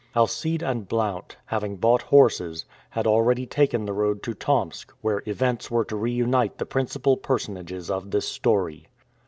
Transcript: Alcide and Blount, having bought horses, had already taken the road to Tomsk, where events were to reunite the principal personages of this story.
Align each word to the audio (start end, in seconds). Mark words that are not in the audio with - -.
Alcide 0.15 0.63
and 0.63 0.87
Blount, 0.89 1.37
having 1.45 1.75
bought 1.75 2.01
horses, 2.01 2.65
had 2.89 3.05
already 3.05 3.45
taken 3.45 3.85
the 3.85 3.93
road 3.93 4.23
to 4.23 4.33
Tomsk, 4.33 4.91
where 5.01 5.21
events 5.27 5.69
were 5.69 5.85
to 5.85 5.95
reunite 5.95 6.57
the 6.57 6.65
principal 6.65 7.15
personages 7.17 7.91
of 7.91 8.09
this 8.09 8.27
story. 8.27 8.87